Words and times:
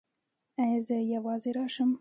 ایا 0.63 0.79
زه 0.87 0.97
یوازې 1.13 1.49
راشم؟ 1.57 1.89